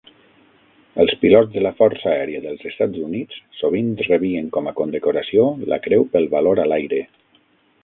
Els 1.01 1.11
pilots 1.25 1.51
de 1.57 1.61
la 1.65 1.71
Força 1.81 2.09
Aèria 2.13 2.41
dels 2.45 2.63
Estats 2.71 3.03
Units 3.09 3.37
sovint 3.59 3.93
rebien 4.09 4.49
com 4.57 4.73
a 4.73 4.75
condecoració 4.81 5.47
la 5.75 5.81
Creu 5.87 6.11
pel 6.17 6.29
valor 6.35 6.65
a 6.67 6.69
l'aire. 6.75 7.07